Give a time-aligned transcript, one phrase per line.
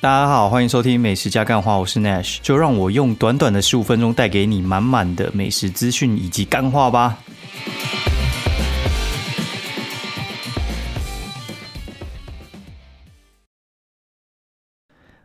[0.00, 7.18] 大家好，欢迎收听美食加干话，我是 Nash，就让我用短短的十五分钟带给你满满的美食资讯以及干话吧。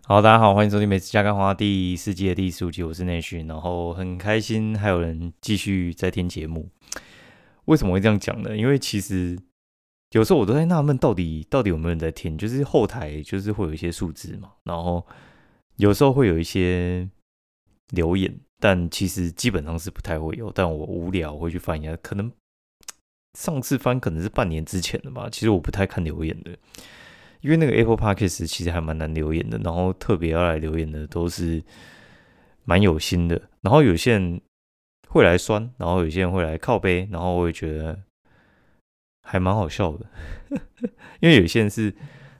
[0.05, 6.67] 好，大家好，欢迎收听美食加干话第四季的第十五集，我是 Nash，然后很开心还有人继续在听节目。
[7.65, 8.57] 为什么会这样讲呢？
[8.57, 9.37] 因为其实。
[10.13, 12.37] 有时候我都在纳闷，到底到底有没有人在听？
[12.37, 15.03] 就是后台就是会有一些数字嘛，然后
[15.77, 17.09] 有时候会有一些
[17.89, 20.51] 留言，但其实基本上是不太会有。
[20.51, 22.31] 但我无聊会去翻一下，可能
[23.39, 25.27] 上次翻可能是半年之前的吧。
[25.31, 26.51] 其实我不太看留言的，
[27.41, 31.63] 因为那个 Apple Podcast 其实还蛮难留言的，然后特别要来留言的都是
[32.65, 34.39] 蛮有心的，然后有些人
[35.09, 37.99] 会来酸，然后有些人会来靠背，然后我也觉得。
[39.25, 40.05] 还蛮好笑的，
[41.21, 41.91] 因为有些人是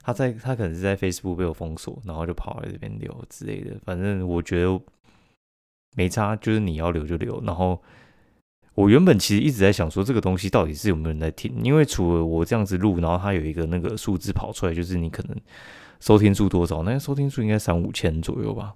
[0.02, 3.74] 他在他可能是在 Facebook 被我封锁，然后就跑来这边留之类的。
[3.84, 4.78] 反正我觉得
[5.96, 7.42] 没差，就是你要留就留。
[7.44, 7.82] 然后
[8.74, 11.58] 我原本其实一直在想说，这个东西到底是有没有人在听？
[11.62, 15.36] 因为除了我这样子录，然后它有一个那个数字跑出来，就是你可能
[16.00, 18.74] 收听数多少，那收听数应该三五千左右吧。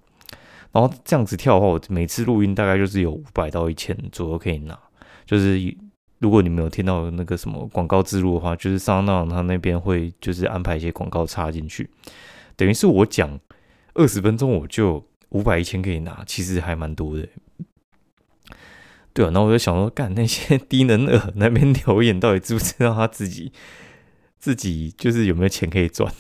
[0.73, 4.79] 然后这样子跳的话，我每次录音大概就是有五百到一千左右可以拿，
[5.27, 5.77] 就是。
[6.21, 11.89] 如果你没有听到那个什么广告植入的话，就是上当他那边会就是安排一些广告插进去，
[12.57, 13.39] 等于是我讲
[13.95, 17.29] 二十分钟我就五百一千可以拿，其实还蛮多的。
[19.13, 23.53] 对啊，那我就想说，干那些低能儿那边留言，到底知不知道他自己
[24.41, 26.13] 自己就是有没有钱可以赚？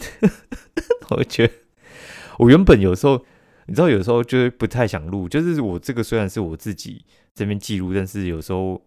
[1.10, 1.52] 我觉得
[2.38, 3.24] 我原本有时候
[3.66, 8.80] 你知道，有时候就是不太想录，就是我这个虽然是我自己这边记录，但是有时候。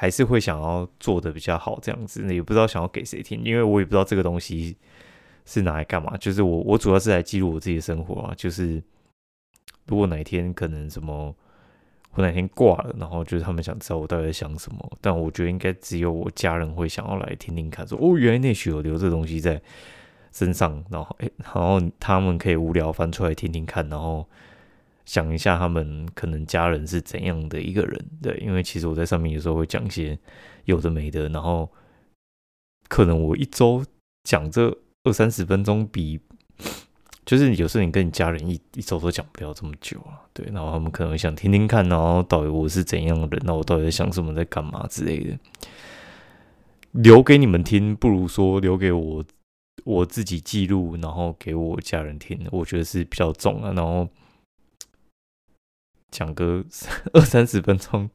[0.00, 4.74] 还是会想要做的比较好，这样子，也不知道想要给谁听，因为我也不知道这个东西
[5.44, 6.16] 是拿来干嘛。
[6.16, 8.32] 就是我，我主要是来记录我自己的生活啊。
[8.34, 8.82] 就是
[9.84, 11.36] 如果哪一天可能什么，
[12.14, 19.60] 我哪天挂了，然后就是他们想知道我到底在想什么，但我觉得应该只有我家人会想要来听听看，说哦，原来那许有留这东西在
[20.32, 24.26] 身上，然后哎，然后他们可以无聊翻出来听听看，然后。
[25.10, 28.00] 想一下，他们可能家人是怎样的一个人？
[28.22, 30.16] 对，因为其实我在上面有时候会讲一些
[30.66, 31.68] 有的没的，然后
[32.86, 33.84] 可能我一周
[34.22, 34.72] 讲这
[35.02, 36.20] 二三十分钟，比
[37.26, 40.22] 就是有时候你跟你家人一一周都讲不了这么久啊。
[40.32, 45.36] 对，然后他们可能会想听听看，然后到底我是怎样的人，那我到底在想什么，在干嘛之类的，
[46.92, 49.24] 留给你们听，不如说留给我
[49.82, 53.72] 我自己记录，然后给我家人听，我觉得是比较重啊。
[53.74, 54.08] 然后。
[56.10, 56.64] 讲个
[57.14, 58.10] 二三十分钟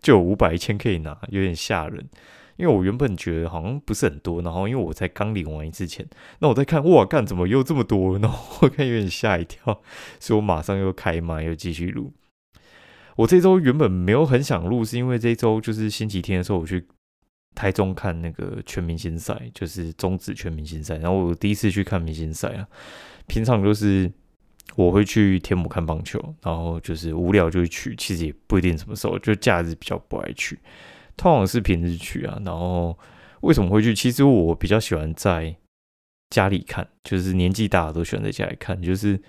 [0.00, 2.08] 就有五百一千可以拿，有点吓人。
[2.56, 6.06] 因为我原本觉得好像不是很多，然后因为我才刚领完一次钱，
[6.38, 8.16] 那我在看哇，干怎么又这么多？
[8.20, 9.82] 然后我看有点吓一跳，
[10.20, 12.12] 所以我马上又开麦又继续录。
[13.16, 16.86] 我这周原本没有很想录，是因为这周就是星期天的时候，我去
[17.54, 20.98] 台中看那个全明星赛，就是中职全明星赛。
[20.98, 22.68] 然后我第一次去看明星赛啊，
[23.26, 24.12] 平常就是。
[24.74, 30.58] 我会去天母看棒球，然后就是无聊就会去，其实也不一定什么时候，就假日比较不爱去，
[31.16, 32.40] 通常是平日去啊。
[32.42, 32.98] 然后
[33.42, 33.94] 为什么会去？
[33.94, 35.54] 其实我比较喜欢在
[36.30, 39.20] 家里看，就是年纪大的都喜欢在家里看，就是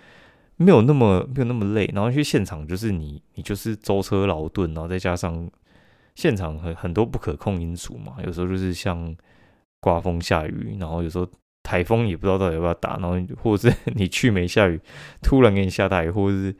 [0.56, 1.92] 没有那么没有那么累。
[1.94, 5.52] 然后去现场就是你你就是舟车劳顿，然后再加上
[6.16, 9.14] 现场很很多不可控因素嘛，有时候就是像
[9.82, 11.28] 刮风下雨，然后有时候。
[11.64, 14.80] 台风也不知道到底要不要打，然后或者是 你去没下雨，
[15.22, 16.56] 突然给你下大雨，或者是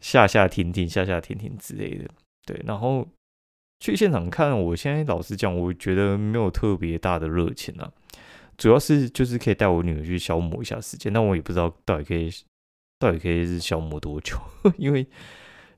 [0.00, 2.08] 下下停停下下停停之类的。
[2.46, 3.06] 对，然后
[3.80, 7.92] 去现场看，我现在老实讲，我觉得没有特别大的热情啊。
[8.56, 12.30] 主要是就是可以带我女儿去消磨一下时间，但我也不知道到底可以
[12.98, 14.36] 到底可以是消磨多久，
[14.78, 15.06] 因为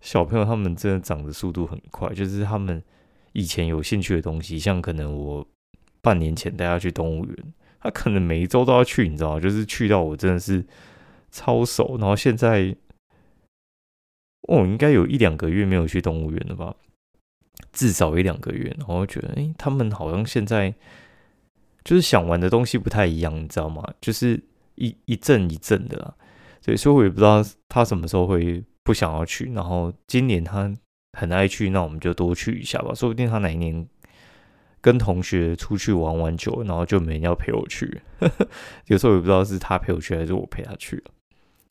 [0.01, 2.83] 小朋友他们真的长的速度很快，就是他们
[3.33, 5.47] 以前有兴趣的东西，像可能我
[6.01, 7.37] 半年前带他去动物园。
[7.83, 9.41] 他可能每一周都要去，你知道吗？
[9.41, 10.63] 就是去到我真的是
[11.31, 12.77] 超熟，然后现在
[14.43, 16.77] 我应该有一两个月没有去动物园了吧，
[17.73, 18.75] 至少一两个月。
[18.79, 20.75] 然后觉得，哎，他们好像现在
[21.83, 23.83] 就是想玩的东西不太一样，你知道吗？
[24.01, 24.43] 就是
[24.75, 26.15] 一一阵一阵的啦。
[26.61, 29.51] 所以说，我也不知道他什么时候会不想要去。
[29.55, 30.71] 然后今年他
[31.19, 32.93] 很爱去，那我们就多去一下吧。
[32.95, 33.89] 说不定他哪一年。
[34.81, 38.01] 跟同学出去玩玩久，然后就没人要陪我去。
[38.87, 41.03] 有时候也不知道是他陪我去还是我陪他去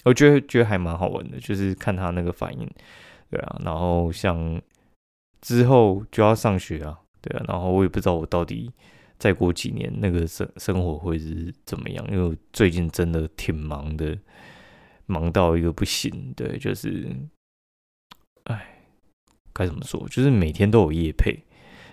[0.05, 2.69] 我觉得觉得还蛮好玩的，就是看他那个反应，
[3.29, 3.61] 对啊。
[3.63, 4.61] 然后像
[5.41, 7.43] 之后就要上学啊，对啊。
[7.47, 8.71] 然后我也不知道我到底
[9.17, 12.05] 再过几年那个生生活会是怎么样？
[12.09, 14.17] 因为最近真的挺忙的，
[15.05, 16.33] 忙到一个不行。
[16.35, 17.09] 对，就是，
[18.45, 18.81] 哎，
[19.51, 20.07] 该怎么说？
[20.07, 21.43] 就是每天都有夜配，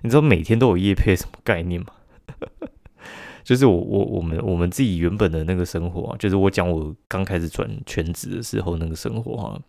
[0.02, 1.88] 你知道每天都有夜配什么概念吗？
[3.44, 9.60] 就是我我我们我们自己原本的那个生活啊，就是我讲我刚开始转全职的时候那个生活哈，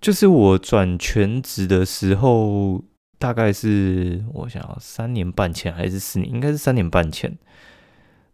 [0.00, 2.82] 就是我转全职的时候，
[3.18, 7.36] 大概是我想三年半前还是四年，应该是三年半前，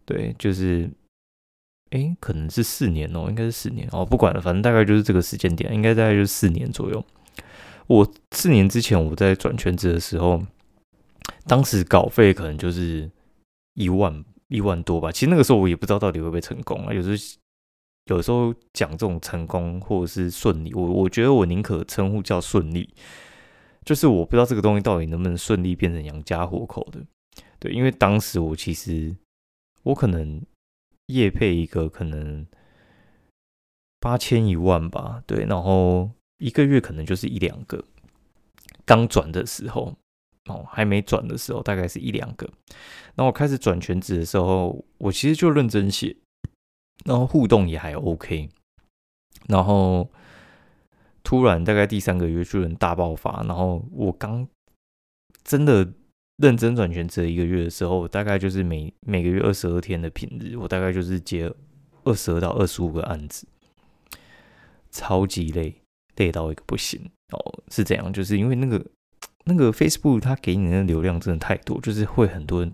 [0.05, 0.89] 对，就是，
[1.89, 7.03] 哎，可能是四年哦，应该是四年哦，不管了，反正大概就是这个时间点，应该大概就是四年左右。
[7.87, 10.41] 我四年之前我在转全职的时候，
[11.45, 13.09] 当时稿费可能就是
[13.73, 14.23] 一万。
[14.49, 16.93] 一万多吧，其实那个时候我也不知道到底会不会成功啊。
[16.93, 22.95] 有时候，有时候讲这种成功或者是顺利，我我觉得我宁可称呼叫顺利，
[23.83, 27.05] 就是我不知道这个东西到底能不能顺利变成养家活口的。
[27.59, 29.13] 对，因为当时我其实
[29.83, 30.41] 我可能
[31.07, 32.47] 业配一个可能
[33.99, 37.83] 八千一万吧，对，然后一个月可能就是一两个，
[38.85, 39.93] 刚转的时候。
[40.47, 42.49] 哦，还没转的时候，大概是一两个。
[43.15, 46.15] 那我开始转全职的时候，我其实就认真写，
[47.05, 48.49] 然后互动也还 OK。
[49.47, 50.09] 然后
[51.23, 53.43] 突然大概第三个月就能大爆发。
[53.43, 54.47] 然后我刚
[55.43, 55.93] 真的
[56.37, 61.51] 认真转全职一个月的时候，大概就是每每个月二十二天的平日，我大概就是接
[62.03, 63.47] 二十二到二十五个案子，
[64.91, 65.81] 超级累，
[66.17, 67.09] 累到一个不行。
[67.31, 68.85] 哦，是这样，就是因为那个。
[69.47, 72.73] 那个 Facebook 它给你的流量真的太多，就是会很多人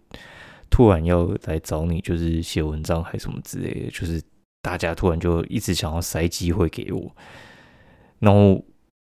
[0.71, 4.19] 突然要来找你，就是写文章还是什么之类的，就是
[4.63, 7.15] 大家突然就一直想要塞机会给我。
[8.17, 8.65] 然后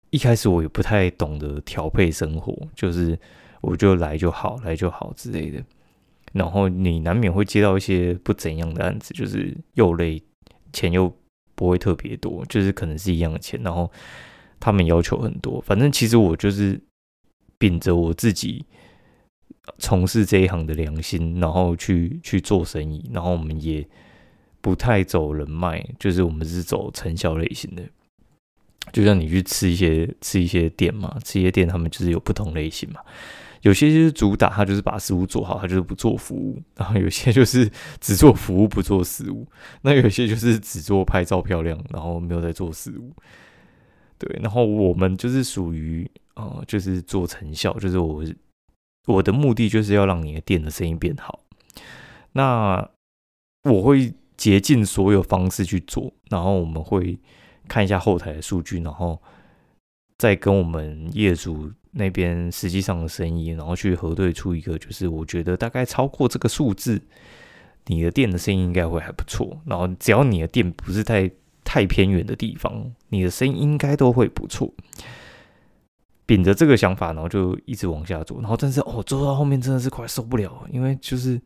[0.09, 3.17] 一开始我也不太懂得调配生活，就是
[3.61, 5.63] 我就来就好，来就好之类的。
[6.33, 10.21] 然后你难免会接到一些不怎样的案子，就是又累，
[10.73, 11.15] 钱又
[11.55, 13.89] 不会特别多，就是可能是一样的钱，然后
[14.59, 15.61] 他们要求很多。
[15.61, 16.77] 反正其实我就是。
[17.63, 18.65] 秉着我自己
[19.77, 23.87] 从事这一行的良心，然后去去做生意，然后我们也
[24.59, 27.81] 不太走人脉，就是我们是走成效类型的。
[28.91, 32.99] 就像你去吃一些吃一些店嘛，吃一些店他们就是有不同类型嘛。
[33.61, 37.71] 有些就是主打，他就是把食物做好，他就是不做服务；然后有些就是
[38.01, 39.47] 只做服务不做食物。
[39.83, 43.13] 那有些就是只做拍照漂亮，然后没有在做食物。
[44.23, 46.09] 对，然后我们就是属于。
[46.35, 48.23] 哦，就是做成效，就是我
[49.05, 51.41] 我的目的就是要让你的店的生意变好。
[52.31, 52.89] 那
[53.69, 57.19] 我会竭尽所有方式去做，然后我们会
[57.67, 59.21] 看一下后台的数据，然后
[60.17, 66.99] 再跟我们业主那边实际上的生意，然后去核对出一个，就是我觉得大概超过这个数字，
[67.85, 69.61] 你的店的生意应该会还不错。
[69.67, 71.29] 然后只要你的店不是太
[71.63, 74.73] 太偏远的地方，你的生意应该都会不错。
[76.25, 81.39] 秉着这个想法，然后就一直往下做，然后但是哦，做到后面真的是快受不了，因为就是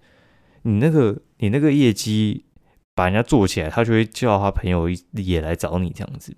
[0.62, 2.46] 你那个你那个业绩
[2.94, 6.36] 把人家做起来，他就会叫他朋友也来找你这样子，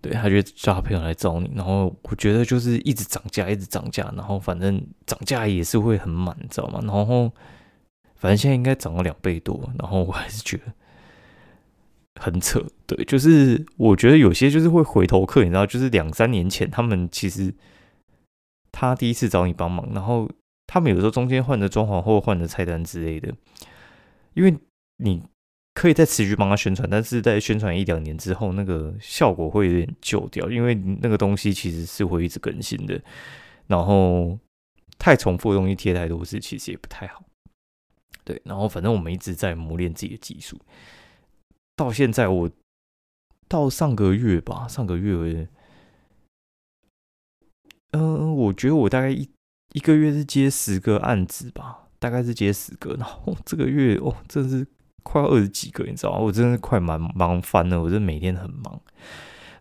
[0.00, 6.80] 对他就叫他朋友来找你，然后我觉得就是一直涨价，一直涨价，然后反正涨价也是会很满，你知道吗？
[6.82, 7.30] 然后
[8.16, 10.64] 反正现在应该涨了两倍多，然后我还是觉得。
[12.22, 17.54] 很扯，对，就是我觉得有些就是会回头客，你知道，就是两三年前他们其实
[18.70, 20.30] 他第一次找你帮忙，然后
[20.66, 23.34] 他们有时候中间换的装潢或换的菜单之类的，
[24.34, 24.54] 因为
[24.98, 25.22] 你
[25.72, 33.00] 可以再持续帮他宣传，但是在宣传一两年之后，那个效果会有点旧掉，因为那个东西其实是会一直更新的，
[33.66, 34.38] 然后
[34.98, 37.24] 太重复的东西贴太多次，其实也不太好。
[38.24, 40.58] 对，然后反正我们一直在磨练自己的技术。
[41.80, 42.50] 到现在，我
[43.48, 45.48] 到上个月吧，上个月，
[47.92, 49.26] 嗯，我觉得我大概一
[49.72, 52.94] 一个月是接十个案子吧，大概是接十个。
[52.96, 54.66] 然后这个月 哦，真的是
[55.02, 56.18] 快二十几个，你知道吗？
[56.18, 58.78] 我真的快忙忙翻了，我真每天很忙。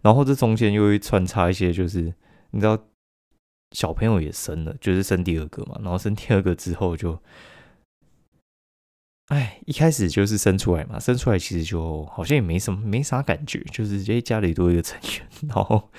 [0.02, 2.14] 然后这中间又会穿插一些，就是
[2.52, 2.78] 你知道，
[3.72, 5.80] 小朋友也生了，就是生第二个嘛。
[5.82, 7.18] 然后生第二个之后就。
[9.30, 15.28] 哎，一开始就是生出来嘛，生出来其实就好像也没什么，没啥感觉，就是哎家里多一个成员。
[15.48, 15.90] 然后，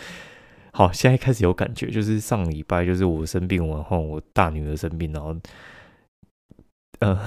[0.72, 5.36] 好，现在开始有感觉，就是上礼拜就是我生病完后，我大女儿生病，然后，
[6.98, 7.20] 呃，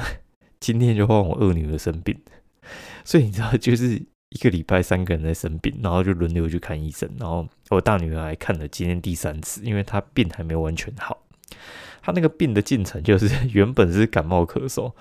[0.59, 2.19] 今天就换我二女儿生病，
[3.05, 11.23] 所以你知道，就是一个礼拜三个人在生病，然后就轮流去看医生，然后我大女儿还看了今天第三次，因为她病还没完全好。
[12.05, 14.91] 他那个病的进程就是 原本是感冒咳嗽，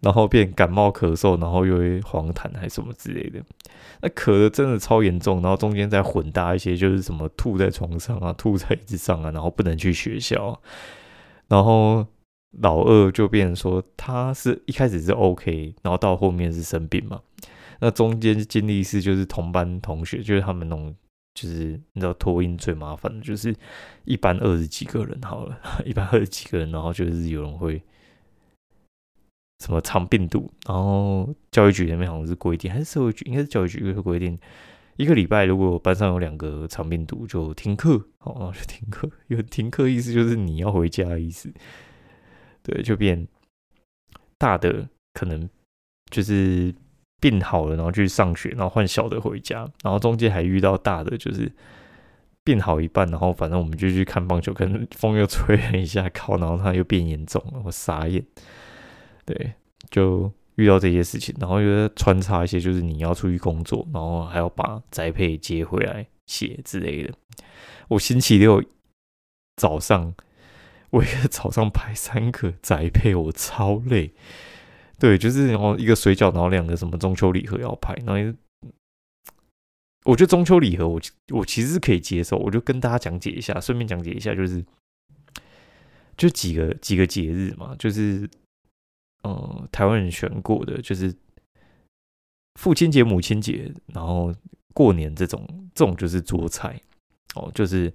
[0.00, 3.42] 然后变感冒咳嗽，然后又会黄痰还是什么之类的。
[4.00, 10.60] 那咳的真的超严重，然后中间再混搭一些，就是什么吐在床上啊， 吐在椅子上啊，然后不能去学校。
[11.48, 12.06] 然后
[12.60, 17.20] 老二就变成说，他是一开始是 OK，然后到后面是生病嘛。
[17.80, 20.94] 那中间经历是就是同班同学，就是他们那种。
[21.34, 23.54] 就是你知道托运最麻烦的，就是
[24.04, 27.82] 一般二十几个人好了， 一般二十几个人，然后就是有人会
[29.60, 34.38] 什么藏病毒，然后教育局那边好像是规定，还是社会局，应该是教育局会规定，
[34.96, 41.52] 一个礼拜如果班上有两个藏病毒就停课，哦，然后就停课，有停课意思就是你要回家的意思，
[42.62, 43.26] 对，就变
[44.36, 45.48] 大的可能
[46.10, 46.74] 就是。
[47.22, 51.50] 病好了，然后去上学，然后换小的回家，然后中间还遇到大的，就是
[52.42, 58.24] 病好一半，然后反正我们就去看棒球，可能风又吹了一下，靠，然后他又变严重了，我傻眼。
[59.24, 59.52] 对，
[59.88, 67.14] 就遇到这些事情，然后又穿插一些，就是你要出去工作，然后还要把宅配接回来写之类的。
[67.86, 68.60] 我星期六
[69.56, 70.12] 早上，
[70.90, 74.10] 我一个早上排三个宅配，我超累。
[74.98, 78.38] 对，就是然后一个水饺，然后两个什么中秋礼盒要拍，然后
[80.04, 81.00] 我觉得中秋礼盒我
[81.32, 84.64] 我其实是可以接受，我就跟大家讲解一下，顺便讲解一下，就是
[86.16, 88.28] 就几个几个节日嘛，就是
[89.24, 91.12] 呃台湾人选过的，就是
[92.60, 94.32] 父亲节、母亲节，然后
[94.72, 95.44] 过年这种
[95.74, 96.80] 这种就是做菜
[97.34, 97.92] 哦，就是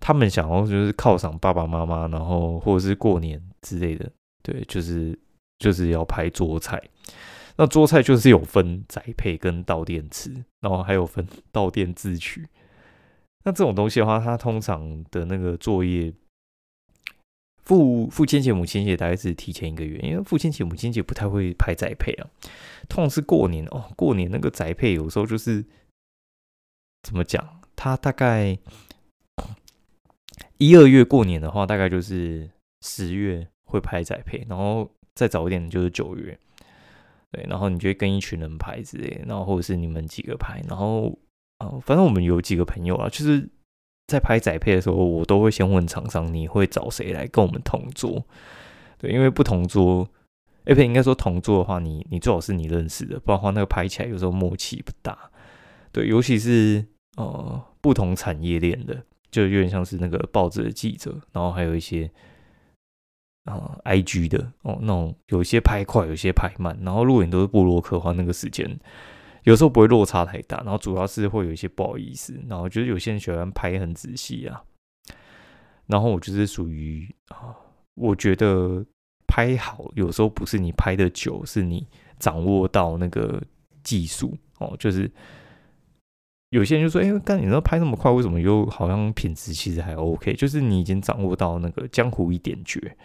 [0.00, 4.10] 他们想要就是犒赏爸爸妈妈，然后或者是过年之类的，
[4.42, 5.18] 对，就是。
[5.58, 6.82] 就是要拍桌菜，
[7.56, 12.46] 那桌菜就是有分宅配跟到店吃，然后还有分 到店自取。
[13.44, 16.12] 那这种东西的话，它通常的那个作业，
[17.62, 22.28] 父父亲节、母亲节大概是提前一个月，因为父亲节、母亲节不太会拍宅配啊。
[22.88, 25.64] 通常是过年哦，过年那个宅配有时候就是
[27.02, 28.58] 怎么讲，它大概
[30.58, 32.50] 一二月过年的话，大概就是
[32.82, 34.90] 十月会拍宅配，然后。
[35.16, 36.38] 再早一点就是九月，
[37.32, 41.18] 对，然后你就会跟一群人拍之类，然后或者是你们几个拍，然后
[41.56, 43.48] 啊，反正我们有几个朋友啊，就是
[44.08, 48.22] 在拍仔配的时候，我都会先问厂商，你会找谁来跟我们同桌？
[48.98, 50.06] 对，因为不同桌，
[50.64, 55.30] 哎，不应该说同桌的话，你你最好是你认识的，不然的话那个拍起来有时候默契不大。
[55.92, 56.84] 对，尤其是
[57.16, 62.10] 呃不同产业链的，就有点像是那个报纸的记者，然后还有一些。
[63.46, 66.76] 啊，I G 的哦，那种有些拍快，有些拍慢。
[66.82, 68.68] 然后录影都是布洛克的话，那个时间
[69.44, 70.58] 有时候不会落差太大。
[70.58, 72.38] 然后主要是会有一些不好意思。
[72.48, 74.62] 然后就是有些人喜欢拍很仔细啊。
[75.86, 77.54] 然后我就是属于啊，
[77.94, 78.84] 我觉得
[79.28, 81.86] 拍好有时候不是你拍的久，是你
[82.18, 83.40] 掌握到那个
[83.84, 84.74] 技术哦。
[84.76, 85.08] 就是
[86.50, 92.96] 有些人就说：“哎，干你那拍那么快，为什么又好像品质其实还 OK？” 就是你已经掌握到那个江湖一点绝。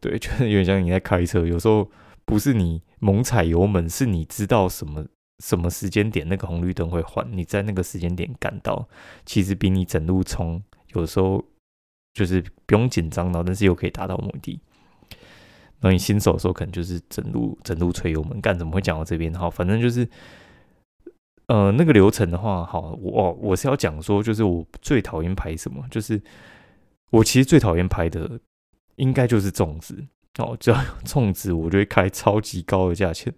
[0.00, 1.90] 对， 就是有点像你在开车，有时候
[2.24, 5.04] 不是你猛踩油门，是你知道什么
[5.38, 8.88] 什么时间点那个红绿灯会换，你在那个时间点赶到，
[9.26, 10.62] 其实比你整路冲，
[10.94, 11.44] 有时候
[12.14, 14.60] 就是不用紧张到，但是又可以达到目的。
[15.80, 19.32] 那你新手的时候，可能就是整路整路吹油门干，怎么会讲到这边？
[19.34, 20.06] 好，反正就是，
[21.46, 26.20] 呃，那个流程的话，好，我我是要讲说，就是我最讨厌拍什么，就是
[27.10, 28.40] 我其实最讨厌拍的。
[29.00, 30.06] 应该就是粽子
[30.38, 33.34] 哦，只要粽子，我就会开超级高的价钱。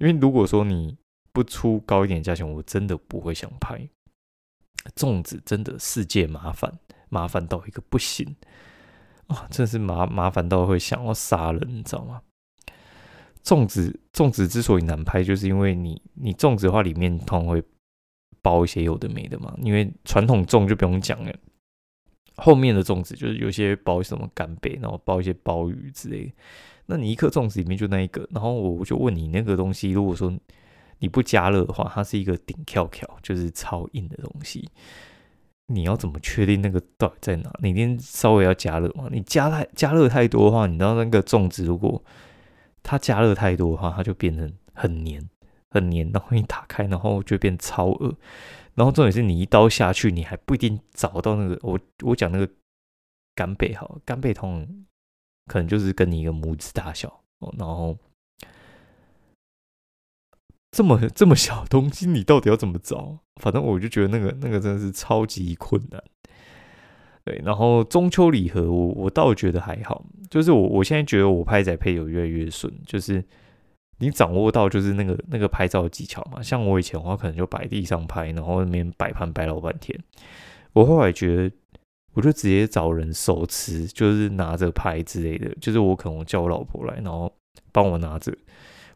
[0.00, 0.96] 因为如果说你
[1.32, 3.88] 不出高一点价钱，我真的不会想拍
[4.96, 5.40] 粽子。
[5.46, 6.78] 真的世界麻烦，
[7.08, 8.36] 麻烦到一个不行
[9.28, 9.46] 啊！
[9.50, 12.20] 真的是麻麻烦到会想要杀人，你知道吗？
[13.44, 17.62] 粽子粽子之所以难拍，就是因为你你粽子的话，里面通常会
[18.42, 19.54] 包一些有的没的嘛。
[19.62, 21.32] 因为传统粽就不用讲了。
[22.38, 26.32] 后面的粽子就是有些包什么干贝，然后包一些鲍鱼之类。
[26.86, 30.32] 那你一颗粽子里面就那一个，然后我就问你那个东西，如果说
[31.00, 34.66] 你不加热的话，它是一个顶翘翘，就是超硬的东西。
[35.66, 37.52] 你要怎么确定那个到底在哪？
[37.60, 39.06] 你一定稍微要加热嘛？
[39.12, 42.02] 你加太加热太多的话，你知道那个粽子如果
[42.82, 45.28] 它加热太多的话，它就变成很黏
[45.70, 48.14] 很黏，然后一打开，然后就变超恶。
[48.78, 52.48] 然后重点是你一刀下去，你还不一定找到那个我我讲那个
[53.34, 54.86] 干贝好，干贝通
[55.46, 57.98] 可能就是跟你一个拇指大小哦，然后
[60.70, 63.18] 这么这么小东西，你到底要怎么找？
[63.42, 66.00] 反正我就觉得那个那个真的是超级困难。
[67.24, 73.24] 对，然后中秋礼盒，我我倒觉得还好，就是我我现在觉得我拍仔配有越来越顺，就是
[73.98, 76.42] 你掌握到就是那个那个拍照技巧嘛。
[76.42, 79.98] 像我以前的话，可能就摆地上拍，然后那边摆盘摆老半天。
[80.72, 81.56] 我后来觉得，
[82.14, 87.32] 我就直接找人手持，就是拿着拍之类的，就是我可能叫我老婆来，然后
[87.72, 88.32] 帮我拿着，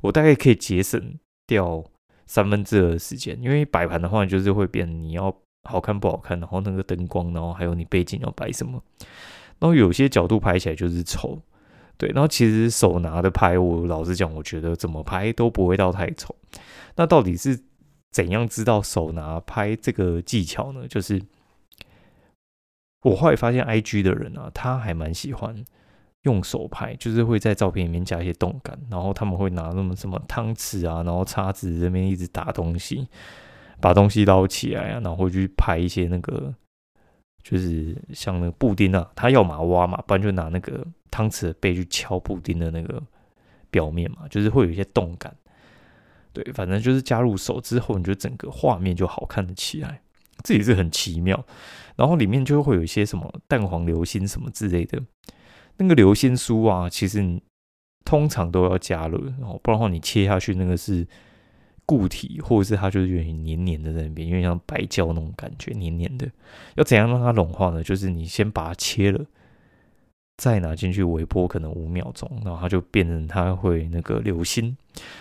[0.00, 1.84] 我大概可以节省掉
[2.26, 5.34] 三分之二的时间，因为摆盘的话就是会变你要。
[5.64, 8.82] 好看不好看，然后那个灯光，然后还有你背景要摆什么，
[9.60, 11.40] 然后有些角度拍起来就是丑，
[11.96, 12.08] 对。
[12.10, 16.34] 然后其实手拿的拍，我老实讲，我觉得怎么拍都不会到太丑。
[16.96, 17.58] 那到底是
[18.10, 20.86] 怎样知道手拿拍这个技巧呢？
[20.88, 21.22] 就是
[23.02, 25.64] 我后来发现，I G 的人啊，他还蛮喜欢
[26.22, 33.08] 用手拍，就是会在照片里面加一些动感，然后他们会拿那么什么汤匙啊，然后叉子这边一直打东西。
[33.80, 36.54] 把东西捞起来啊，然后去拍一些那个，
[37.42, 43.02] 就是像那个布丁啊，他要嘛挖嘛，不然就拿那个汤匙的背去敲布丁的那个
[43.70, 45.34] 表面嘛，就是会有一些动感。
[46.32, 50.00] 对，反正就是加入手之后，你觉得整个画面就好看的起来，
[50.42, 51.44] 这也是很奇妙。
[51.96, 55.02] 然后里面就会有一些什么蛋黄流心什么之类的，
[55.76, 57.40] 那个流心酥啊，其实
[58.04, 61.06] 通常都要加热，然后不然的话你切下去那个是。
[61.92, 66.26] 固体，或者是它就是有点黏黏的在那边，因为像白胶那种感觉，黏黏的。
[66.76, 67.82] 要怎样让它融化呢？
[67.82, 69.26] 就是你先把它切了，
[70.38, 74.74] 再拿进去微波，可能五秒钟，然后它就变成它会那个流心。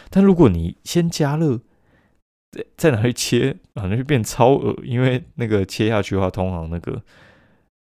[0.09, 1.59] 但如果你先加热，
[2.51, 7.01] 再再拿去切，反正就变超恶，因为那个切下去的话，通常那个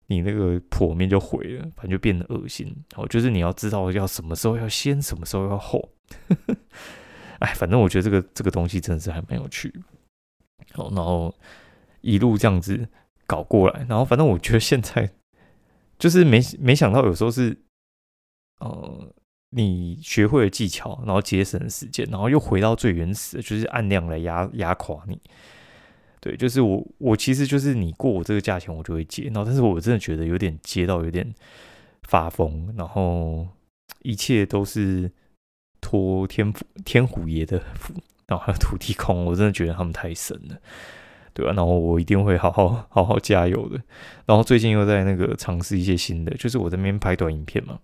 [0.08, 2.74] 你那个破面就毁了，反正就变得恶心。
[2.96, 5.88] 哦，就是你要知道要什么时候要先，什么时候要后。
[7.60, 9.70] 反正我觉得这个这个东西真的是还蛮有趣，
[10.76, 11.34] 哦，然后
[12.00, 12.88] 一路这样子
[13.26, 15.10] 搞过来，然后反正我觉得现在
[15.98, 17.54] 就是没没想到有时候是，
[18.60, 19.12] 呃，
[19.50, 25.20] 你学会了技巧，然后节省时间，然后又回到最原始的，就是按量来压压垮你。
[26.22, 31.34] 对，就是我我其实就是你过我这个价钱我就会接，然后但是我真的觉得有点接到有点
[32.04, 33.46] 发疯，然后
[34.00, 35.12] 一切都是。
[35.90, 37.92] 托天府天虎爷的福，
[38.28, 40.56] 然后还有土地公，我真的觉得他们太神了，
[41.34, 41.52] 对吧？
[41.52, 43.82] 然后我一定会好好好好加油的。
[44.24, 47.80] 然后最近又在那个尝试一些新的，就是我这边拍短影片嘛。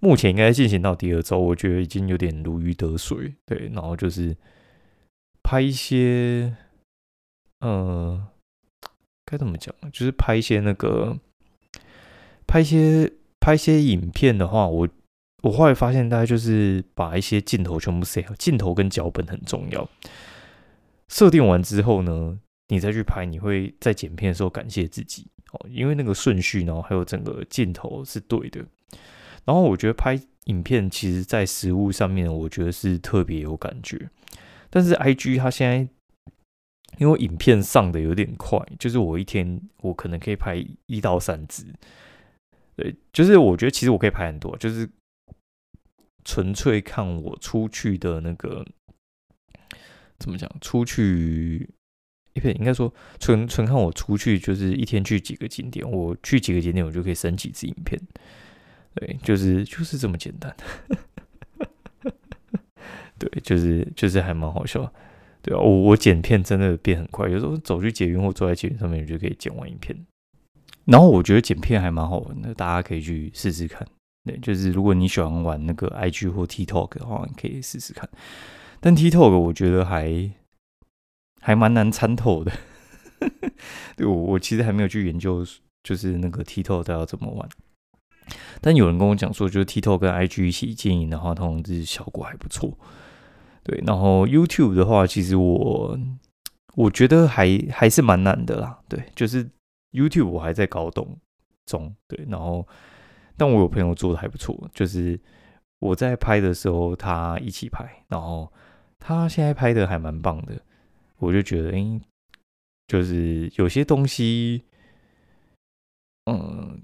[0.00, 3.32] 目前应该进行到第二周，我觉得已经有点如鱼得水。
[3.46, 4.36] 对，然后就是
[5.44, 6.52] 拍一些，
[7.60, 8.26] 呃，
[9.24, 9.72] 该怎么讲？
[9.92, 11.16] 就是拍一些那个，
[12.44, 14.88] 拍一些拍一些影片的话，我。
[15.42, 19.88] 我后来发现，大概就是把一些镜头全部设好，镜头跟脚本很重要。
[21.08, 28.64] 设定完之后呢，你再去拍，你会在剪片的时候感谢自己哦，因为那个顺序，然后还有整个镜头是对的。
[29.44, 34.10] 然后我觉得拍影片，其实在实物上面，我觉得是特别有感觉。
[34.68, 35.88] 但是 I G 它现在
[36.98, 41.64] 因为影片上的有点快，就是我一天我可能可以拍一到三支。
[42.74, 44.90] 对，就是我觉得其实我可以拍很多，就是。
[46.24, 48.64] 纯粹看我出去的那个
[50.18, 50.50] 怎么讲？
[50.60, 51.68] 出去
[52.34, 58.00] 一片应该说纯纯看我出去，就是一天去几个景点，我去几个景点，我就可以升几支影片。
[58.94, 60.54] 对，就是就是这么简单。
[63.18, 64.92] 对，就是就是还蛮好笑。
[65.40, 69.96] 对啊，我我剪片真的变很快，有时候走去捷运或坐在捷运上面，就可以剪完影片。
[70.84, 73.86] 然后我觉得剪片还蛮好玩的，大家可以去试试看。
[74.24, 78.06] 对，就是如果你喜欢玩那个 IG 或 TikTok 的话，你可以试试看。
[78.78, 80.30] 但 TikTok 我觉得还
[81.40, 82.52] 还蛮难参透的。
[83.96, 85.42] 对我，我其实还没有去研究，
[85.82, 87.48] 就是那个 TikTok 要怎么玩。
[88.60, 92.76] 但有人跟我讲说，就是 TikTok 跟 IG 一起经营的话，通常是效果还不错。
[93.62, 95.98] 对，然后 YouTube 的话，其实我
[96.74, 98.78] 我觉得还还是蛮难的啦。
[98.88, 99.48] 对，就是
[99.92, 101.16] YouTube 我还在搞懂
[101.64, 101.94] 中。
[102.06, 102.68] 对，然后。
[103.38, 105.18] 但我有朋友做的还不错，就是
[105.78, 108.52] 我在拍的时候，他一起拍，然后
[108.98, 110.60] 他现在拍的还蛮棒的，
[111.18, 112.00] 我就觉得，哎，
[112.88, 114.64] 就是有些东西，
[116.26, 116.82] 嗯，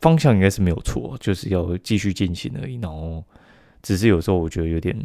[0.00, 2.76] 方向应该是没有错，就是要继续进行而已。
[2.76, 3.22] 然后，
[3.82, 4.96] 只是有时候我觉得有点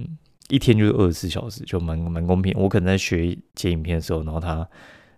[0.48, 2.54] 一天就是二十四小时，就蛮蛮公平。
[2.58, 4.68] 我可能在学剪影片的时候，然后他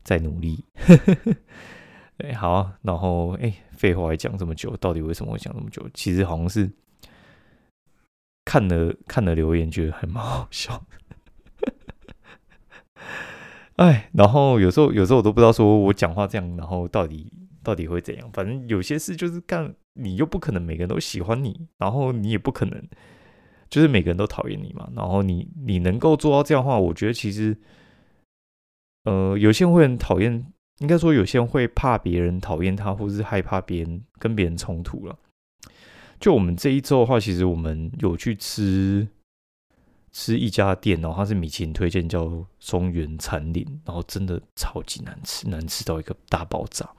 [0.03, 0.65] 在努力。
[2.19, 5.89] 哎，好，然后哎，废话还讲这么久，到底为什么会讲这么久？
[5.93, 6.69] 其实好像是
[8.43, 10.85] 看了看了留言，觉得还蛮好笑。
[13.77, 17.31] 哎，然后有时候有时候我都不知道说我讲话这样，然后到底
[17.63, 18.29] 到底会怎样？
[18.33, 22.83] 反正有些事就是干，你又不可能每个人都喜欢你，然后你也不可能
[23.69, 24.89] 就是每个人都讨厌你嘛。
[24.93, 27.57] 然后你你能够做到这样的话，我觉得其实，
[29.05, 30.45] 呃，有些人会很讨厌，
[30.79, 35.17] 应该说有些人会怕别人讨厌他，或是害怕别人跟别人冲突了。
[36.19, 39.07] 就我们这一周的话，其实我们有去吃
[40.11, 46.89] 吃一家店，然后它是米其林推荐，叫松原餐林，然后真的超级难吃，难吃到一个大爆炸。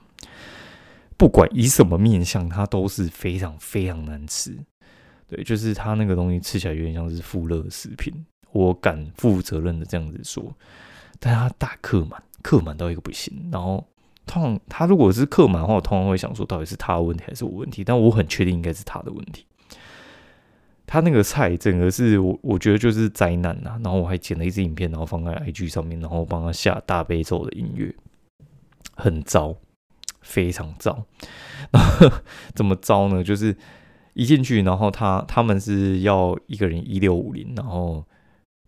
[1.17, 4.57] 不管以什么面相，它都是非常非常难吃。
[5.27, 10.55] 对，就是它那个东西吃起来有点像是富乐食品，我敢负责任的这样子说。
[11.19, 13.49] 但它大客满，客满到一个不行。
[13.51, 13.87] 然后，
[14.25, 17.83] 通常他如果是客满的话，我通常会想说，到底是他的问题还是我问题？
[17.83, 19.45] 但我很确定应该是他的问题。
[20.85, 23.79] 他那个菜整个是我我觉得就是灾难呐。
[23.83, 27.95] 然后我还剪了一支影片，然后放在 IG 上面，然后帮他下大悲咒的音乐，
[28.95, 29.55] 很糟。
[30.23, 31.03] 非常糟，
[32.53, 33.23] 怎么糟呢？
[33.23, 33.57] 就是
[34.13, 38.05] 一进去，然后他他们是要一个人一六五零，然后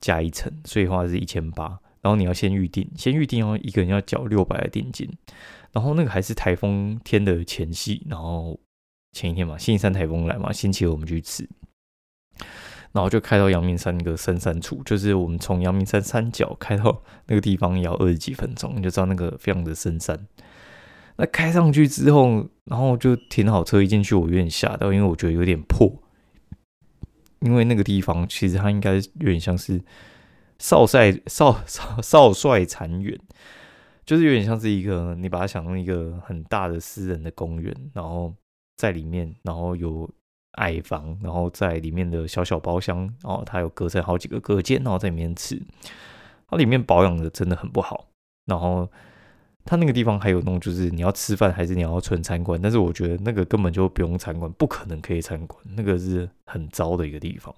[0.01, 1.79] 加一层，所以话是一千八。
[2.03, 5.09] 然后你要先预定，先预定要一个人要缴六百的定金。
[5.71, 8.59] 然后那个还是台风天的前夕，然后
[9.13, 11.49] 前一天嘛，星期三台风来嘛，星期二我们去吃，
[12.91, 20.27] 然后就开到阳明山那个深山处，就是我们从阳明山山脚开到那个地方也要二十几分钟，你就知道那个非常的深山。
[21.15, 25.91] 那开上去之后，然后就停好车，一进去我有点吓到，因为我觉得有点破。
[27.39, 29.81] 因为那个地方其实它应该有点像是
[30.59, 33.17] 少帅少少少帅残垣，
[34.05, 38.33] 就是有点像是一个你把它想成一个很大的私人的公园，然后
[38.77, 40.09] 在里面，然后有
[40.53, 45.61] 矮房，然后在里面的小小包厢，然后它有隔成好几个隔间，然后在里面吃，
[46.47, 48.07] 它里面保养的真的很不好，
[48.45, 48.89] 然后。
[49.65, 52.61] 它那个地方还有那种，就是你要吃饭还是你要纯参观？
[52.61, 57.55] 但是我觉得那个根本就不用参观，不可能可以参观，那个是很糟的一个地方。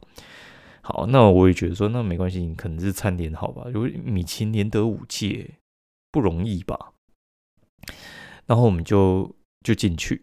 [0.86, 3.66] 好，那我也觉得说，那没关系，你可能是餐点好吧？
[3.74, 5.56] 如果米其林得五届，
[6.12, 6.94] 不容易吧？
[8.46, 10.22] 然后我们就就进去。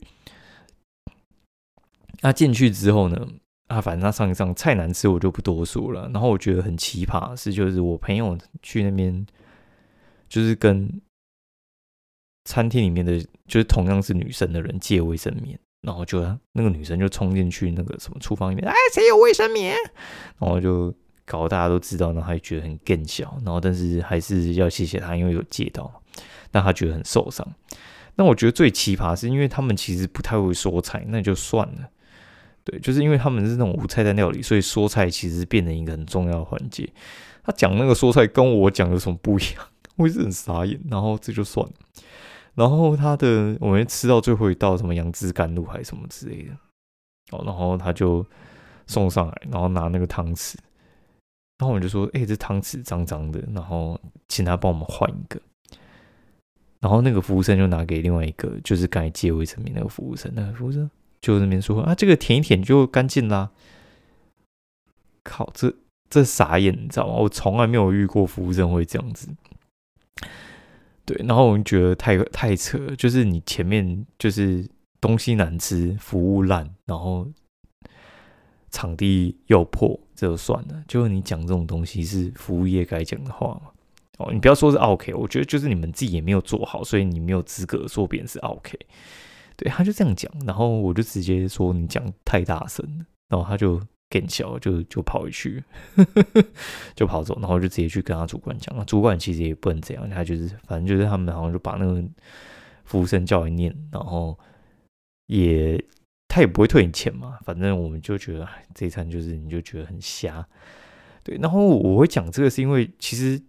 [2.20, 3.27] 那进去之后呢？
[3.66, 6.09] 啊，反正他上一上菜难吃，我就不多说了。
[6.11, 9.27] 然后我觉得很奇葩是，就是我朋友去那边，
[10.29, 11.03] 就是跟。
[12.44, 16.21] 餐厅里面的就是同样是女生的人借卫生棉，然后就
[16.53, 19.77] 那个女生就冲进去那个什么厨房里面，哎，谁有卫生棉？
[20.38, 26.03] 然后就搞大家都知道，然后还觉得很更小，然后但是还是要谢谢他，因为有借到，
[26.51, 27.47] 但他觉得很受伤。
[28.14, 31.88] 那我觉得最奇葩是因为他们其实不太会说菜，那就算了。
[32.64, 36.88] 对，就是因为他们是那种无菜单料理，所以说菜其实变成一个很重要的环节。
[37.42, 39.66] 他讲那个说菜跟我讲有什么不一样？
[39.97, 41.73] 我也是很傻眼，然后这就算了。
[42.55, 46.53] 然后他的我们吃到最后一道什么杨枝甘露还是什么之类的，
[47.31, 48.25] 哦，然后他就
[48.87, 50.57] 送上来，然后拿那个汤匙，
[51.59, 55.41] 然后我们就说，哎，这汤匙脏脏的，然后请他帮我们换一个。
[56.81, 63.51] 然后那个服务生就拿给另外一个，就是刚才接卫生棉那个服务生，那个服务生就那边说啊，这个舔一舔就干净啦。
[65.23, 65.73] 靠，这
[66.11, 67.15] 这傻眼，你知道吗？
[67.15, 69.29] 我从来没有遇过服务生会这样子。
[71.05, 74.65] 对，然后我们觉得太太扯，就是你前面就是
[75.01, 77.27] 东西难吃，服务烂，然后
[78.71, 80.85] 场地又破，这就算了。
[80.87, 83.71] 就你讲这种东西是服务业该讲的话嘛？
[84.19, 88.79] 哦，你不要说是 OK，我觉得就是你们自己也没有做好，所以你没有资格说别人是 OK。
[89.57, 93.81] 对，他就这样讲，然后我就直接说你讲太大声了，然后他就。
[94.12, 95.64] 更小就就跑回去，
[96.94, 98.85] 就跑走，然后就直接去跟他主管讲。
[98.85, 102.05] 主管其实也不能这样，他就是反正就是他们好像就把那个
[102.85, 104.38] 服务生叫来念，然后
[105.29, 105.83] 也
[106.29, 107.38] 他也不会退你钱嘛。
[107.42, 110.46] 反正我们就觉得这一餐就是你就觉得很瞎，
[111.22, 111.38] 对。
[111.38, 113.40] 然后我会讲这个是因为其实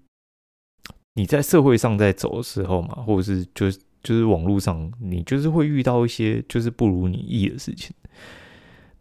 [1.15, 7.93] 你在社会上在走的时候嘛，或者是就是就是网络上，你就是会遇到一些就是不如你意的事情。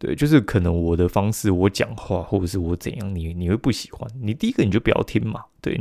[0.03, 4.05] 对，就是可能我的方式，我讲话或者是我怎样，你你会不喜欢。
[4.21, 5.45] 你第一个你就不要听嘛。
[5.61, 5.79] 对，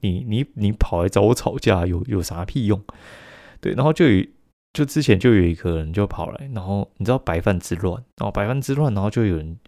[0.00, 2.80] 你你你跑来找我吵架，有有啥屁用？
[3.60, 4.24] 对，然后就有
[4.74, 9.58] 就之前就有一个人就跑来，然后你知道白饭之乱，然后白饭之乱，然后就有人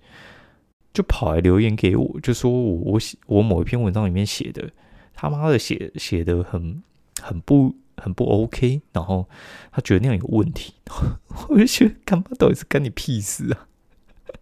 [0.92, 4.71] 就跑来留言给我，就说我我写我某一篇文章里面写的
[5.14, 6.81] 他妈的写写的很
[7.21, 7.75] 很不。
[8.00, 9.28] 很不 OK，然后
[9.70, 10.74] 他觉得那样有问题，
[11.48, 13.68] 我就觉得干嘛到底是干你屁事啊？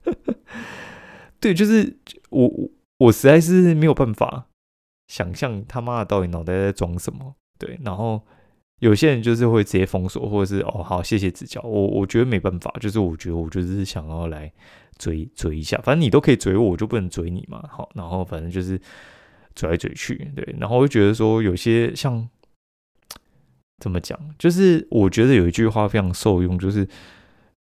[1.40, 1.96] 对，就是
[2.30, 4.46] 我我我实在是没有办法
[5.08, 7.34] 想象他妈的到底脑袋在装什么。
[7.58, 8.20] 对，然后
[8.80, 14.52] 有些人就是会直接封锁，或者是哦好谢谢指教，我我觉得没办法，就是我觉得我就是想要来
[14.98, 17.62] 追追一下，反正你都可以追我，我就不能追你嘛。
[17.70, 18.80] 好，然后反正就是
[19.54, 22.28] 追来追去，对，然后我就觉得说有些像
[23.78, 26.88] 怎么讲，就是我觉得有一句话非常受用，就是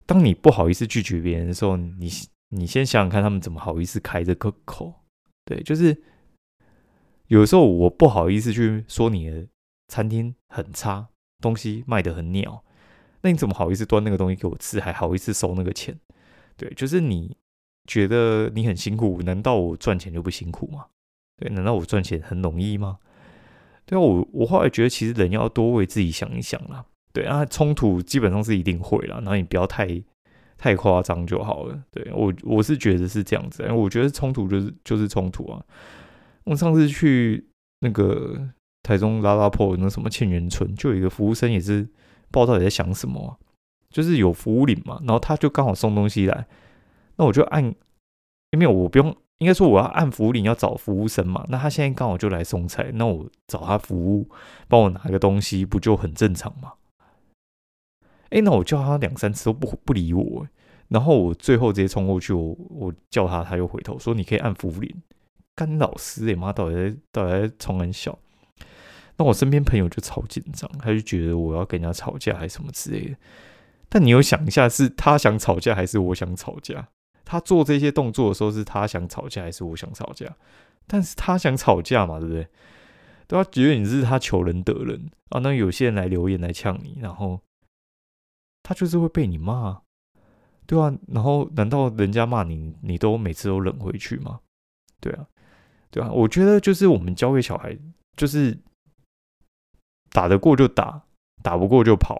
[0.05, 2.09] 当你不好意思拒绝别人的时候，你
[2.49, 4.93] 你先想想看，他们怎么好意思开这个口？
[5.45, 6.01] 对，就是
[7.27, 9.47] 有时候我不好意思去说你的。
[9.91, 11.07] 餐厅很差，
[11.41, 12.63] 东西卖的很鸟，
[13.21, 15.99] 那你怎么好意思端那个东西给我吃，还好意思收那个钱？
[16.55, 17.35] 对，就是你
[17.87, 20.85] 觉得你很辛苦，难道我赚钱就不辛苦吗？
[21.37, 22.99] 对，难道我赚钱很容易吗？
[23.89, 26.85] 对啊，我我后来觉得其实人要多为自己想一想啦。
[27.11, 30.01] 对啊，冲突基本上是一定会啦，然后你不要太
[30.57, 31.83] 太夸张就好了。
[31.89, 35.65] 对我我是觉得是这样子，我觉得冲突就是就是冲突啊。
[36.43, 37.47] 我上次去
[37.79, 38.49] 那个。
[38.81, 41.83] 台中拉拉破那什么沁园村，就有一个服务生也是
[42.31, 43.37] 不知道到底在想什么，
[43.89, 46.47] 就是有服务领嘛，然后他就刚好送东西来，
[47.17, 47.61] 那我就按，
[48.51, 54.29] 因为我不用，应该说我要按服务领要找服务生嘛，那他现在刚好就来送菜，那我找他服务
[54.67, 56.73] 帮我拿个东西，不就很正常吗？
[58.29, 60.47] 哎，那我叫他两三次都不不理我，
[60.89, 64.93] 然后我最后直接冲过去，我我叫他，他又回头说你可以按服务领，
[65.55, 68.19] 干老师哎妈，到底在到底在冲很小。
[69.17, 73.15] 那我身边朋友就超紧张，他就觉得我要跟人家吵架还是什么之类的。
[73.89, 76.89] 但你有想一下，是他想吵架还是我想吵架？
[77.29, 80.25] 他做这些动作的时候，是他想吵架还是我想吵架？
[80.87, 82.47] 但是他想吵架嘛，对不对？
[83.27, 85.39] 对他觉得你是他求人得人啊。
[85.39, 87.39] 那有些人来留言来呛你，然后
[88.63, 89.81] 他就是会被你骂，
[90.65, 90.91] 对啊。
[91.07, 94.39] 然后难道人家骂你，你都每次都忍回去吗？
[94.99, 95.27] 对啊，
[95.91, 96.11] 对啊。
[96.11, 97.77] 我觉得就是我们教给小孩，
[98.17, 98.57] 就是。
[100.11, 101.03] 打得过就打，
[101.43, 102.19] 打不过就跑，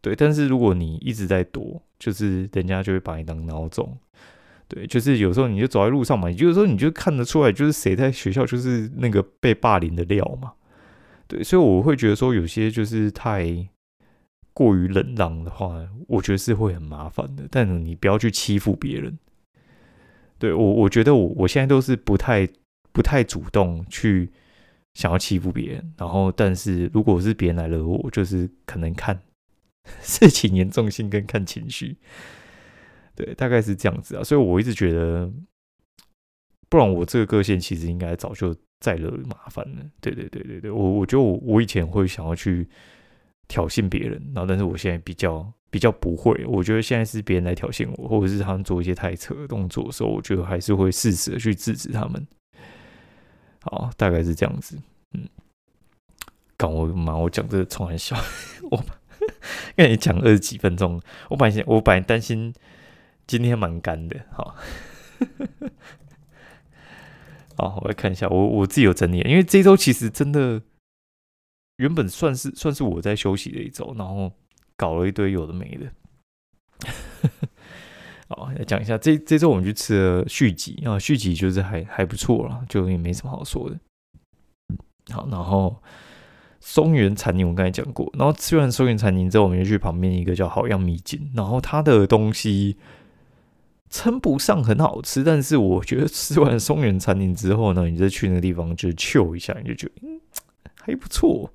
[0.00, 0.16] 对。
[0.16, 3.98] 但是如果你一直在躲，就是人家就会把你当孬种，
[4.68, 4.86] 对。
[4.86, 10.52] 就是有时候你就走在路上嘛，有时候你就看得出来，就是谁在学校就是那个被霸凌的料嘛，
[11.26, 11.42] 对。
[11.42, 13.68] 所以我会觉得说，有些就是太
[14.52, 17.44] 过于冷浪的话，我觉得是会很麻烦的。
[17.50, 19.18] 但你不要去欺负别人，
[20.38, 22.48] 对我，我觉得我我现在都是不太
[22.92, 24.30] 不太主动去。
[24.94, 29.16] 想要欺负别人，然后但是如果是别人来惹我，就是可能看
[30.02, 31.96] 事情严重性跟看情绪，
[33.14, 34.24] 对，大概是这样子啊。
[34.24, 35.30] 所以我一直觉得，
[36.68, 39.84] 不然我这个个性其实应该早就再惹麻烦了。
[40.00, 42.68] 对对对对对，我我觉得我我以前会想要去
[43.48, 46.44] 挑衅别人，然后但是我现在比较比较不会。
[46.46, 52.26] 我觉得现在是别人来挑衅我，或者是他们做一些太扯的动作的时候，我觉得还是会适时的去制止他们。
[53.62, 54.78] 好，大概是这样子。
[55.12, 55.28] 嗯，
[56.56, 58.16] 刚我妈，我讲这个冲很笑，
[58.70, 58.82] 我
[59.76, 62.52] 跟你讲二十几分钟，我本来我本来担心
[63.26, 64.20] 今天蛮干的。
[64.32, 64.56] 好，
[67.56, 70.62] 好，我来看一下，我我自己有整理，因为这周其实真的
[71.76, 74.32] 原本算是算是我在休息的一周，然后
[74.76, 75.92] 搞了一堆有的没的。
[78.28, 83.78] 好，来讲一下这这周我们去吃了续集啊，续集就是还还不错了，就也没什么好说的。
[85.12, 85.82] 好，然后
[86.60, 92.76] 松原餐厅我刚才讲过，然后吃完松原餐厅之后，我们就去旁边一个叫好样米锦，然后它的东西
[93.88, 100.20] 称不上很好吃，但是我觉得吃完松原餐厅之后呢，你再去那个地方就嗅一下，你就觉得嗯
[100.74, 101.52] 还不错。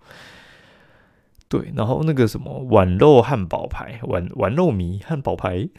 [1.48, 5.70] 对，然后那个什么碗肉汉堡排， 碗碗肉米汉堡排，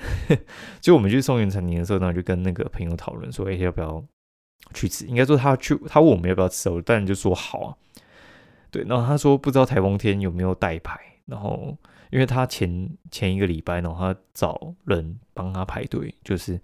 [0.81, 4.03] 就我们去松原餐厅的时候呢，就跟那个朋友讨论说，哎，要不要
[4.73, 5.05] 去吃？
[5.07, 7.77] 应该说他去，他问我们要不要吃，我当然就说好啊。
[8.77, 11.77] 对，然后他说不知道台风天有没有代排，然后
[12.11, 16.61] 因为他前前一个礼拜，然后他找人帮他排队，就是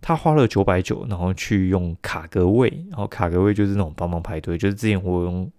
[0.00, 5.50] 他花了九百九，然后去用卡格位，然后卡格位就是那种帮忙排队，就是之前我用。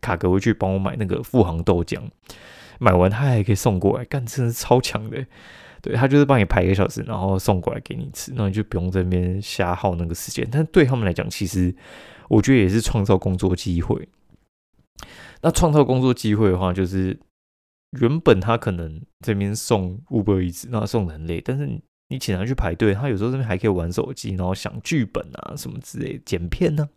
[0.00, 2.00] 卡格回去帮我买那个富航豆浆，
[2.78, 5.26] 买完他还可以送过来，干真的是超强的。
[5.82, 10.48] 对他就是帮你排一个小时，然后送过来给你吃，那你就不用在那边瞎耗那个时间。
[10.50, 11.74] 但对他们来讲，其实
[12.28, 14.08] 我觉得也是创造工作机会。
[15.42, 17.18] 那创造工作机会的话，就是
[17.98, 21.66] 原本他可能这边送 Uber 一次，那送的很累，但是
[22.08, 26.88] 你请他去排队，他有时候这边还可以玩手机，然后想剧本啊什么之类剪片呢。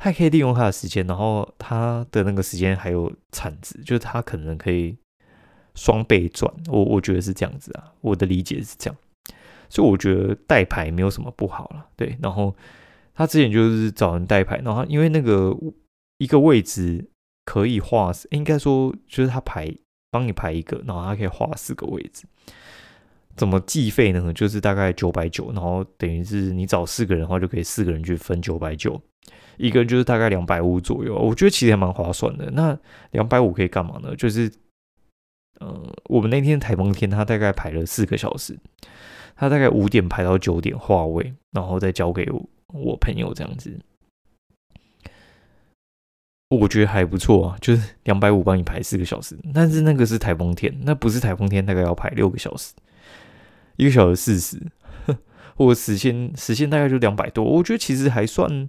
[0.00, 4.96] 他可以利用他的时间，然后他的那个时间还有产值，就是他可能可以
[5.74, 6.52] 双倍赚。
[6.68, 8.96] 我我觉得是这样子啊，我的理解是这样，
[9.68, 11.86] 所以我觉得代牌没有什么不好了。
[11.96, 12.54] 对，然后
[13.12, 15.52] 他之前就是找人代牌，然后因为那个
[16.18, 17.04] 一个位置
[17.48, 19.74] 可以画，应该说就是他排
[20.10, 22.26] 帮你排一个，然后他可以画四个位置。
[23.36, 24.30] 怎么计费呢？
[24.34, 29.00] 就是大概九百九，然后等于是你找四个人的话，就可以四个人去分九百九，
[29.56, 31.14] 一个人就是大概两百五左右。
[31.14, 32.50] 我觉得其实还蛮划算的。
[32.50, 32.78] 那
[33.12, 34.14] 两百五可以干嘛呢？
[34.14, 34.52] 就是，
[35.60, 38.58] 嗯，我们那天台风天，他大概排了四个小时，
[39.34, 42.28] 他大概五点排到九点画位，然后再交给
[42.74, 43.78] 我朋友这样子。
[46.50, 52.72] 我觉得还不错啊，就是两百五帮你排四个小时，但是那个是台风天，那不是台风天，大概要排六个小时。
[53.76, 54.60] 一个小时四十，
[55.56, 58.68] 我时限时限大概就两百多，我觉得其实还算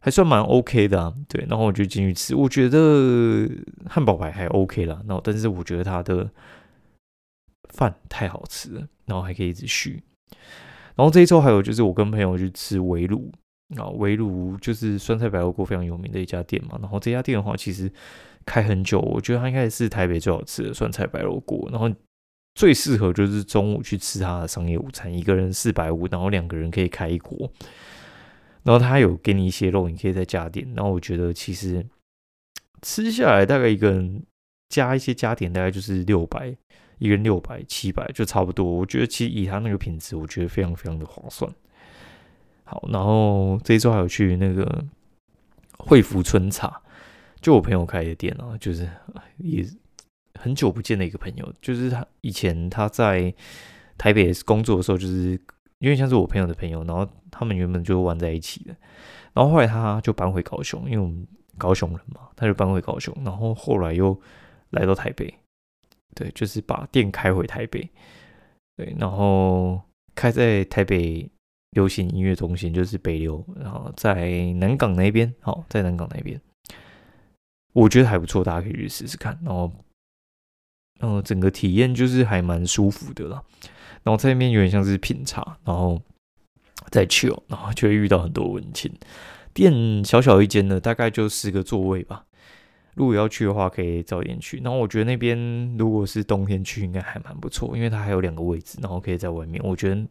[0.00, 1.14] 还算蛮 OK 的啊。
[1.28, 3.48] 对，然后我就进去吃，我觉得
[3.88, 5.00] 汉堡排还 OK 啦。
[5.06, 6.28] 然后，但是我觉得它的
[7.72, 10.02] 饭太好吃了，然后还可以一直续。
[10.96, 13.30] 然后这一周还有就是我跟朋友去吃围炉
[13.76, 16.78] 啊，围炉就是酸菜白肉锅非常有名的一家店嘛。
[16.80, 17.90] 然后这家店的话，其实
[18.44, 21.68] 开很久，我觉得它应该是台北最好吃的酸菜白肉锅。
[21.70, 21.90] 然后。
[22.58, 27.52] 最适合就是中午去吃它的商业午餐，一个人四百五，然后两个人可以开一锅，
[28.62, 30.66] 然后他有给你一些肉，你可以再加点。
[30.74, 31.86] 然后我觉得其实
[32.80, 34.24] 吃下来大概一个人
[34.70, 36.56] 加一些加点，大概就是六百，
[36.96, 38.64] 一个人六百七百就差不多。
[38.64, 41.52] 我觉得其实以他那个品质，我觉得非常非常的划算。
[42.66, 44.84] 好，然后这一周还有去那个
[45.78, 46.82] 惠福春茶，
[47.40, 48.86] 就我朋友开的店啊，就是
[49.38, 49.66] 也。
[50.38, 53.34] 很久不见的一个朋友，就是他以前他在
[53.96, 55.30] 台北工作的时候，就是
[55.78, 58.76] 因为像是我朋友的朋友，然后他们原本就玩在一起的，
[59.32, 61.26] 然后后来他就搬回高雄，因为我们
[61.56, 64.20] 高雄人嘛，他就搬回高雄，然后后来又
[64.68, 65.34] 来到台北，
[66.14, 67.88] 对，就是把店开回台北，
[68.76, 69.80] 对，然后
[70.14, 71.26] 开在台北
[71.70, 76.40] 流行音乐中心，就是北流，然后在南港那边，好，在南港那边，
[77.72, 79.72] 我觉得还不错，大家可以去试试看，然后。
[81.00, 83.42] 嗯，整个体验就是还蛮舒服的啦。
[84.02, 86.00] 然后在那边有点像是品茶，然后
[86.90, 88.90] 再去哦，然后就会遇到很多文青。
[89.52, 92.24] 店小小一间的，大概就十个座位吧。
[92.94, 94.56] 如果要去的话，可以早点去。
[94.64, 99.62] 然后我觉得那边如果是冬天去，应该还蛮不错，因为它还有两个位置，然后可以在外面。
[99.62, 100.02] 我觉得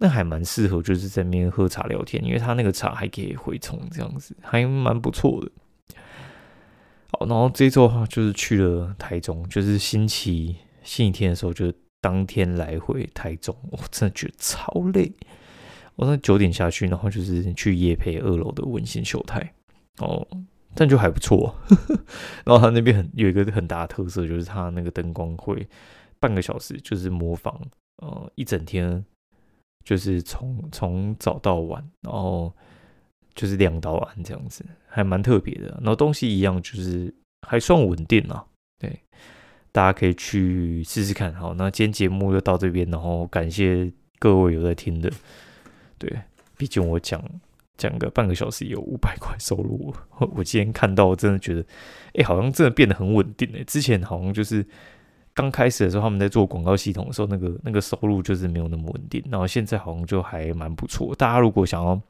[0.00, 5.52] 那还蛮适合，就是在那边喝茶聊天，因为它那个茶还可以回冲，这样子还蛮不错的。
[7.12, 15.12] 好，然后这周的话就是去了台中，就是星期星期天的时候，就当天来回台中，我真的觉得超累。
[15.96, 19.52] 我那九点下去，然后就是去夜配二楼的温馨秀台，
[19.98, 20.26] 哦，
[20.74, 21.54] 但就还不错。
[22.46, 25.68] 然后他那边很有一个很大的特色，就是他那个灯光会
[26.18, 27.60] 半个小时，就是模仿
[27.98, 29.04] 呃一整天，
[29.84, 32.52] 就是从从早到晚，然后。
[33.32, 35.68] 就是两到晚这样子，还蛮特别的。
[35.78, 37.14] 然后东西一样，就是
[37.46, 38.44] 还算稳定啊。
[38.78, 39.00] 对，
[39.72, 41.32] 大家可以去试试看。
[41.34, 45.10] 好，那今天节目就到这边，然后感谢各位有在听的。
[45.96, 46.20] 对，
[46.58, 47.22] 毕竟我讲
[47.78, 51.64] 讲个半个小时有五百块收入，我今天看到真的觉得，
[52.14, 53.62] 哎，好像真的变得很稳定哎。
[53.64, 54.66] 之前好像就是
[55.40, 59.22] 刚开始的时候，他们在做广告系统的时候，那个那个收入就是没有那么稳定。
[59.30, 61.14] 然后现在好像就还蛮不错。
[61.14, 62.00] 大家如果想要。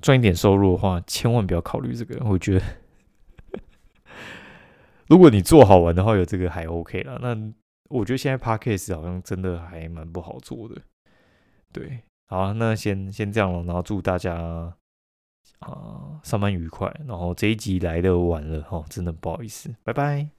[0.00, 2.22] 赚一点收入的话，千万不要考虑这个。
[2.26, 2.64] 我觉得，
[5.08, 7.18] 如果你做好玩的话，有这个还 OK 了。
[7.22, 7.34] 那
[7.88, 10.76] 我觉得现在 Podcast 好像真的还蛮不好做的。
[11.72, 13.62] 对，好，那先先这样了。
[13.62, 14.74] 然后祝大家
[15.60, 16.94] 啊上班愉快。
[17.06, 20.33] 然后这一集来的晚了哈，真的不好意思，拜拜。